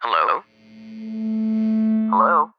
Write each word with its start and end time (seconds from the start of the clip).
Hello? 0.00 0.40
Hello? 2.08 2.56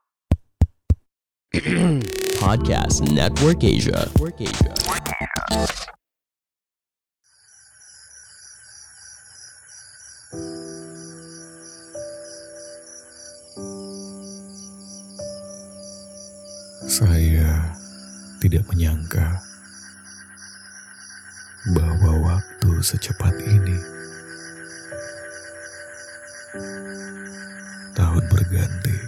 Podcast 2.38 3.02
Network 3.10 3.66
Asia. 3.66 4.06
Network 4.14 4.38
Asia. 4.38 4.70
Saya 16.86 17.74
tidak 18.38 18.70
menyangka 18.70 19.42
bahwa 21.74 22.38
waktu 22.38 22.70
secepat 22.86 23.34
ini. 23.50 24.01
Berganti, 28.52 29.00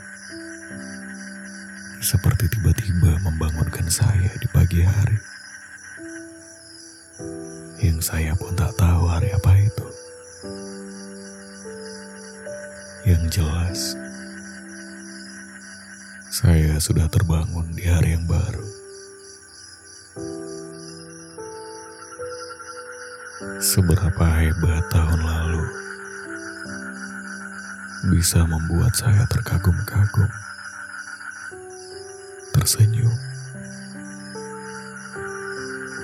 seperti 2.00 2.48
tiba-tiba 2.48 3.20
membangunkan 3.28 3.84
saya 3.92 4.32
di 4.40 4.48
pagi 4.48 4.80
hari. 4.80 5.20
Yang 7.76 8.08
saya 8.08 8.32
pun 8.40 8.56
tak 8.56 8.72
tahu 8.80 9.04
hari 9.04 9.36
apa 9.36 9.52
itu. 9.60 9.88
Yang 13.04 13.22
jelas, 13.36 13.80
saya 16.32 16.80
sudah 16.80 17.04
terbangun 17.12 17.68
di 17.76 17.84
hari 17.84 18.16
yang 18.16 18.24
baru. 18.24 18.64
Seberapa 23.60 24.24
hebat 24.40 24.88
tahun 24.88 25.20
lalu 25.20 25.83
bisa 28.12 28.44
membuat 28.44 28.92
saya 28.92 29.24
terkagum-kagum, 29.32 30.28
tersenyum, 32.52 33.16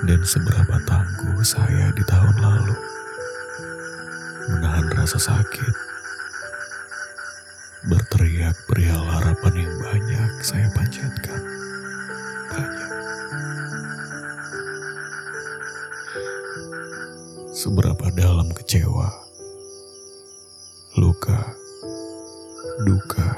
dan 0.08 0.20
seberapa 0.25 0.80
tangguh 0.88 1.44
saya 1.44 1.92
di 1.92 2.00
tahun 2.08 2.36
lalu. 2.41 2.77
Menahan 4.48 4.88
rasa 4.97 5.20
sakit, 5.20 5.75
berteriak 7.84 8.56
perihal 8.64 9.05
harapan 9.05 9.69
yang 9.69 9.75
banyak 9.84 10.32
saya 10.41 10.72
panjatkan. 10.72 11.42
Banyak. 12.48 12.91
Seberapa 17.53 18.08
dalam 18.16 18.48
kecewa, 18.56 19.12
luka, 20.97 21.59
duka 22.84 23.28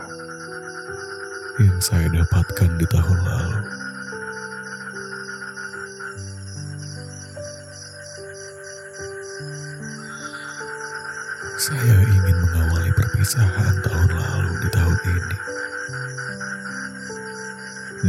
yang 1.62 1.78
saya 1.78 2.06
dapatkan 2.10 2.70
di 2.74 2.86
tahun 2.90 3.18
lalu. 3.22 3.60
Saya 11.62 11.96
ingin 12.02 12.36
mengawali 12.42 12.90
perpisahan 12.98 13.74
tahun 13.86 14.10
lalu 14.10 14.52
di 14.66 14.68
tahun 14.74 14.98
ini 15.06 15.36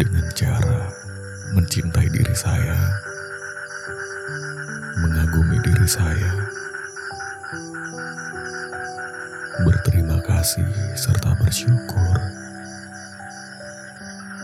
dengan 0.01 0.25
cara 0.33 0.89
mencintai 1.53 2.09
diri 2.09 2.33
saya, 2.33 2.77
mengagumi 4.97 5.61
diri 5.61 5.85
saya, 5.85 6.33
berterima 9.61 10.17
kasih 10.25 10.65
serta 10.97 11.37
bersyukur 11.37 12.17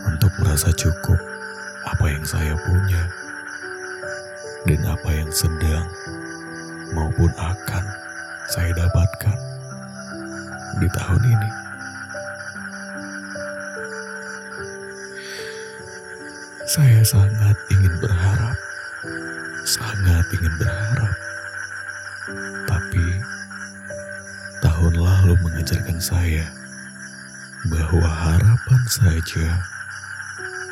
untuk 0.06 0.30
merasa 0.38 0.70
cukup 0.70 1.18
apa 1.82 2.06
yang 2.06 2.22
saya 2.22 2.54
punya 2.62 3.02
dan 4.70 4.80
apa 4.86 5.10
yang 5.10 5.30
sedang 5.34 5.90
maupun 6.94 7.26
akan 7.34 7.84
saya 8.46 8.70
dapatkan 8.78 9.38
di 10.78 10.86
tahun 10.94 11.22
ini. 11.26 11.50
Saya 16.70 17.02
sangat 17.02 17.58
ingin 17.74 17.94
berharap, 17.98 18.54
sangat 19.66 20.22
ingin 20.38 20.54
berharap, 20.54 21.09
mengajarkan 25.60 26.00
saya 26.00 26.48
bahwa 27.68 28.08
harapan 28.08 28.82
saja 28.88 29.60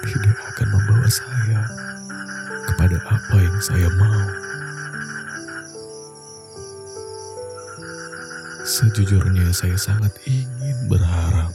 tidak 0.01 0.37
akan 0.49 0.69
membawa 0.73 1.05
saya 1.13 1.61
kepada 2.73 2.97
apa 3.05 3.37
yang 3.37 3.59
saya 3.61 3.89
mau. 4.01 4.25
Sejujurnya 8.65 9.53
saya 9.53 9.77
sangat 9.77 10.17
ingin 10.25 10.89
berharap. 10.89 11.53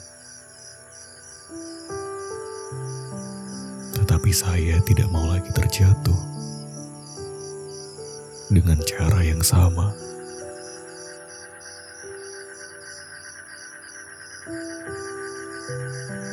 Tetapi 3.98 4.30
saya 4.30 4.78
tidak 4.86 5.10
mau 5.10 5.26
lagi 5.26 5.50
terjatuh 5.58 6.22
dengan 8.54 8.78
cara 8.86 9.26
yang 9.26 9.42
sama. 9.42 10.13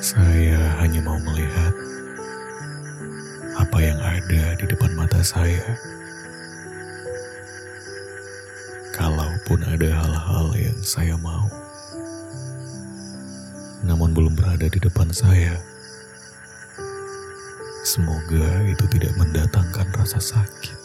Saya 0.01 0.81
hanya 0.81 1.01
mau 1.05 1.17
melihat 1.21 1.73
apa 3.61 3.79
yang 3.85 4.01
ada 4.01 4.57
di 4.57 4.65
depan 4.65 4.93
mata 4.97 5.21
saya. 5.21 5.77
Kalaupun 8.97 9.65
ada 9.65 9.89
hal-hal 9.89 10.53
yang 10.57 10.81
saya 10.85 11.17
mau, 11.21 11.49
namun 13.85 14.13
belum 14.13 14.37
berada 14.37 14.69
di 14.69 14.81
depan 14.81 15.09
saya, 15.09 15.57
semoga 17.85 18.65
itu 18.69 18.85
tidak 18.93 19.17
mendatangkan 19.17 19.89
rasa 19.97 20.21
sakit 20.21 20.77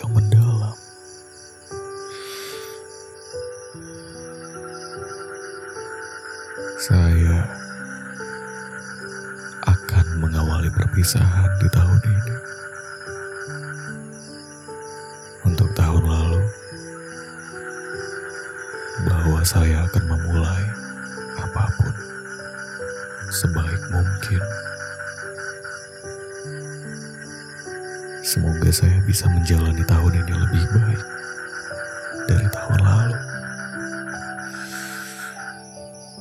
yang 0.00 0.08
mendalam. 0.12 0.76
Saya 6.84 7.63
mengawali 10.64 10.80
perpisahan 10.80 11.50
di 11.60 11.68
tahun 11.68 12.00
ini. 12.08 12.34
Untuk 15.44 15.68
tahun 15.76 16.04
lalu, 16.08 16.40
bahwa 19.04 19.40
saya 19.44 19.84
akan 19.84 20.04
memulai 20.08 20.64
apa 21.36 21.64
pun 21.76 21.92
sebaik 23.28 23.82
mungkin. 23.92 24.42
Semoga 28.24 28.72
saya 28.72 28.98
bisa 29.04 29.28
menjalani 29.28 29.84
tahun 29.84 30.12
ini 30.16 30.32
lebih 30.32 30.64
baik 30.72 31.02
dari 32.24 32.48
tahun 32.48 32.80
lalu. 32.80 33.16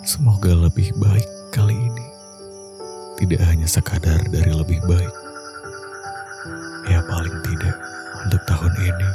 Semoga 0.03 0.51
lebih 0.67 0.91
baik 0.99 1.27
kali 1.55 1.73
ini 1.79 1.82
tidak 3.33 3.49
hanya 3.49 3.65
sekadar 3.65 4.21
dari 4.29 4.53
lebih 4.53 4.77
baik. 4.85 5.15
Ya 6.85 7.01
paling 7.09 7.33
tidak 7.41 7.73
untuk 8.29 8.41
tahun 8.45 8.73
ini 8.77 9.09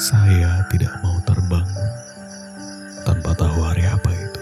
saya 0.00 0.64
tidak 0.72 0.88
mau 1.04 1.20
terbangun 1.28 1.90
tanpa 3.04 3.36
tahu 3.36 3.60
hari 3.60 3.84
apa 3.84 4.08
itu. 4.08 4.40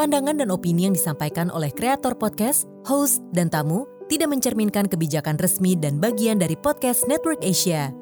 Pandangan 0.00 0.40
dan 0.40 0.48
opini 0.48 0.88
yang 0.88 0.96
disampaikan 0.96 1.52
oleh 1.52 1.76
kreator 1.76 2.16
podcast, 2.16 2.64
host, 2.88 3.20
dan 3.36 3.52
tamu 3.52 3.84
tidak 4.08 4.32
mencerminkan 4.32 4.88
kebijakan 4.88 5.36
resmi 5.36 5.76
dan 5.76 6.00
bagian 6.00 6.40
dari 6.40 6.56
podcast 6.56 7.04
Network 7.04 7.44
Asia. 7.44 8.01